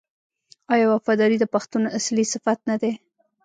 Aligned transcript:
آیا 0.73 0.85
وفاداري 0.89 1.37
د 1.39 1.45
پښتون 1.53 1.83
اصلي 1.97 2.25
صفت 2.33 2.59
نه 2.69 2.75
دی؟ 2.81 2.91